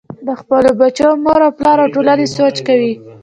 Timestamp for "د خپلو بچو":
0.25-1.07